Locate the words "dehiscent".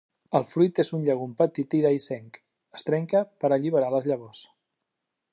1.83-2.31